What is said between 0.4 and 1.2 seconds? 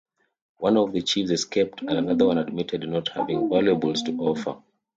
One of the